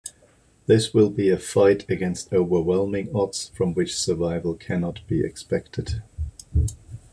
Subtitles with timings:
[0.65, 6.01] This will be a fight against overwhelming odds from which survival cannot be expected.